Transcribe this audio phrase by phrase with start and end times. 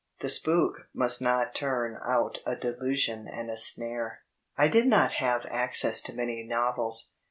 [0.21, 4.21] The spook must not turn out a delusion and a snare.
[4.57, 7.11] I did not have access to many novels.